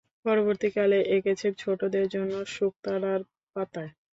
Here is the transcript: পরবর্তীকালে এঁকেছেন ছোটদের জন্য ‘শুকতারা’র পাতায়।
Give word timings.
পরবর্তীকালে 0.25 0.97
এঁকেছেন 1.15 1.51
ছোটদের 1.61 2.05
জন্য 2.13 2.33
‘শুকতারা’র 2.53 3.21
পাতায়। 3.55 3.91